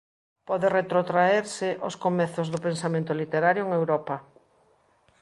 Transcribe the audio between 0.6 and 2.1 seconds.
retrotraerse ós